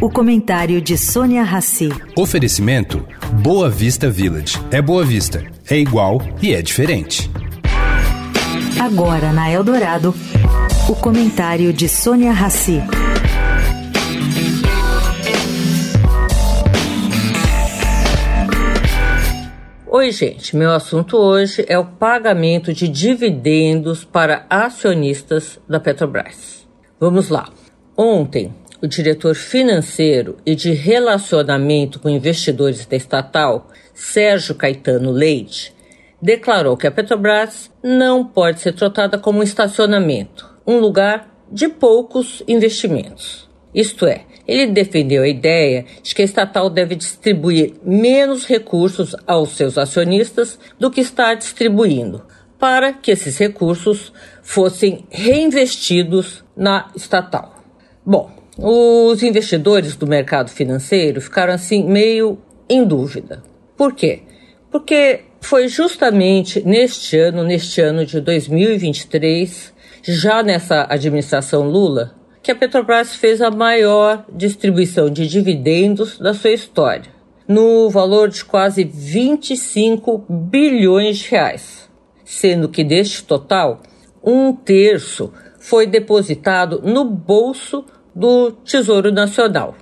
O 0.00 0.08
comentário 0.08 0.80
de 0.80 0.96
Sônia 0.96 1.42
Rassi. 1.42 1.88
Oferecimento 2.16 3.04
Boa 3.42 3.68
Vista 3.68 4.08
Village. 4.08 4.56
É 4.70 4.80
Boa 4.80 5.04
Vista, 5.04 5.44
é 5.68 5.76
igual 5.76 6.22
e 6.40 6.54
é 6.54 6.62
diferente. 6.62 7.28
Agora 8.80 9.32
na 9.32 9.50
Eldorado, 9.50 10.14
o 10.88 10.94
comentário 10.94 11.72
de 11.72 11.88
Sônia 11.88 12.30
Rassi. 12.30 12.80
Oi, 19.84 20.12
gente. 20.12 20.56
Meu 20.56 20.70
assunto 20.70 21.16
hoje 21.16 21.64
é 21.66 21.76
o 21.76 21.84
pagamento 21.84 22.72
de 22.72 22.86
dividendos 22.86 24.04
para 24.04 24.46
acionistas 24.48 25.58
da 25.68 25.80
Petrobras. 25.80 26.68
Vamos 27.00 27.30
lá. 27.30 27.48
Ontem, 27.96 28.54
o 28.82 28.86
diretor 28.86 29.34
financeiro 29.34 30.36
e 30.46 30.54
de 30.54 30.72
relacionamento 30.72 31.98
com 31.98 32.08
investidores 32.08 32.86
da 32.86 32.96
estatal, 32.96 33.68
Sérgio 33.92 34.54
Caetano 34.54 35.10
Leite, 35.10 35.74
declarou 36.20 36.76
que 36.76 36.86
a 36.86 36.90
Petrobras 36.90 37.70
não 37.82 38.24
pode 38.24 38.60
ser 38.60 38.72
tratada 38.72 39.18
como 39.18 39.40
um 39.40 39.42
estacionamento, 39.42 40.48
um 40.66 40.78
lugar 40.78 41.28
de 41.50 41.68
poucos 41.68 42.42
investimentos. 42.46 43.48
Isto 43.74 44.06
é, 44.06 44.24
ele 44.46 44.66
defendeu 44.66 45.22
a 45.22 45.28
ideia 45.28 45.84
de 46.02 46.14
que 46.14 46.22
a 46.22 46.24
estatal 46.24 46.70
deve 46.70 46.94
distribuir 46.94 47.74
menos 47.84 48.46
recursos 48.46 49.14
aos 49.26 49.50
seus 49.50 49.76
acionistas 49.76 50.58
do 50.78 50.90
que 50.90 51.00
está 51.00 51.34
distribuindo, 51.34 52.24
para 52.58 52.92
que 52.92 53.10
esses 53.10 53.36
recursos 53.38 54.12
fossem 54.42 55.06
reinvestidos 55.10 56.44
na 56.56 56.90
estatal. 56.96 57.62
Bom, 58.04 58.37
os 58.58 59.22
investidores 59.22 59.94
do 59.94 60.06
mercado 60.06 60.50
financeiro 60.50 61.20
ficaram 61.20 61.54
assim 61.54 61.84
meio 61.84 62.38
em 62.68 62.84
dúvida. 62.84 63.42
Por 63.76 63.94
quê? 63.94 64.22
Porque 64.68 65.20
foi 65.40 65.68
justamente 65.68 66.60
neste 66.66 67.16
ano, 67.16 67.44
neste 67.44 67.80
ano 67.80 68.04
de 68.04 68.20
2023, 68.20 69.72
já 70.02 70.42
nessa 70.42 70.86
administração 70.90 71.68
Lula, 71.68 72.14
que 72.42 72.50
a 72.50 72.56
Petrobras 72.56 73.14
fez 73.14 73.40
a 73.40 73.50
maior 73.50 74.24
distribuição 74.32 75.08
de 75.08 75.28
dividendos 75.28 76.18
da 76.18 76.34
sua 76.34 76.50
história, 76.50 77.12
no 77.46 77.88
valor 77.88 78.28
de 78.28 78.44
quase 78.44 78.82
25 78.82 80.24
bilhões 80.28 81.18
de 81.18 81.30
reais, 81.30 81.88
sendo 82.24 82.68
que 82.68 82.82
deste 82.82 83.22
total, 83.22 83.82
um 84.22 84.52
terço 84.52 85.32
foi 85.60 85.86
depositado 85.86 86.82
no 86.82 87.04
bolso 87.04 87.84
do 88.18 88.50
Tesouro 88.50 89.12
Nacional, 89.12 89.76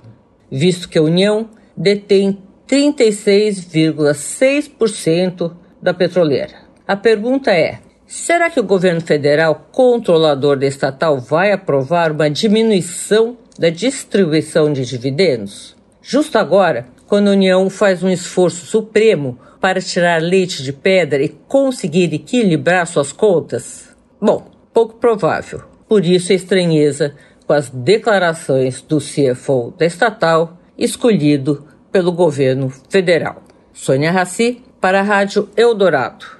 visto 0.51 0.87
que 0.87 0.99
a 0.99 1.01
União 1.01 1.49
detém 1.75 2.37
36,6% 2.69 5.53
da 5.81 5.91
petroleira. 5.91 6.53
A 6.87 6.95
pergunta 6.95 7.51
é: 7.51 7.79
será 8.05 8.51
que 8.51 8.59
o 8.59 8.63
governo 8.63 9.01
federal, 9.01 9.69
controlador 9.71 10.59
da 10.59 10.67
estatal, 10.67 11.19
vai 11.19 11.51
aprovar 11.51 12.11
uma 12.11 12.29
diminuição 12.29 13.35
da 13.57 13.71
distribuição 13.71 14.71
de 14.71 14.85
dividendos? 14.85 15.75
Justo 15.99 16.37
agora, 16.37 16.85
quando 17.07 17.29
a 17.29 17.31
União 17.31 17.67
faz 17.71 18.03
um 18.03 18.09
esforço 18.09 18.67
supremo 18.67 19.39
para 19.59 19.81
tirar 19.81 20.21
leite 20.21 20.61
de 20.61 20.71
pedra 20.71 21.23
e 21.23 21.29
conseguir 21.47 22.13
equilibrar 22.13 22.85
suas 22.85 23.11
contas? 23.11 23.89
Bom, 24.21 24.51
pouco 24.71 24.97
provável. 24.97 25.63
Por 25.89 26.05
isso 26.05 26.31
a 26.31 26.35
estranheza 26.35 27.15
com 27.47 27.53
as 27.53 27.69
declarações 27.69 28.81
do 28.81 28.99
CFO 28.99 29.73
da 29.77 29.85
estatal, 29.85 30.57
escolhido 30.77 31.65
pelo 31.91 32.11
governo 32.11 32.69
federal. 32.89 33.41
Sônia 33.73 34.11
Raci, 34.11 34.61
para 34.81 34.99
a 34.99 35.03
Rádio 35.03 35.49
Eldorado. 35.55 36.36